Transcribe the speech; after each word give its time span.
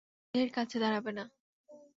দেহের 0.33 0.51
কাছে 0.51 0.77
দাড়াবে 0.79 1.11
না। 1.11 1.23